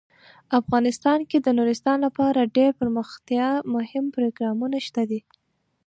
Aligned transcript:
افغانستان 0.59 1.19
کې 1.29 1.37
د 1.41 1.47
نورستان 1.57 1.97
لپاره 2.07 2.51
ډیر 2.55 2.69
دپرمختیا 2.73 3.47
مهم 3.75 4.05
پروګرامونه 4.15 4.77
شته 4.87 5.03
دي. 5.09 5.19